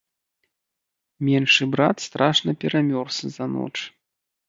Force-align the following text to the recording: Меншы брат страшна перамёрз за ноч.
Меншы 1.27 1.63
брат 1.77 1.97
страшна 2.07 2.51
перамёрз 2.67 3.15
за 3.39 3.45
ноч. 3.57 3.75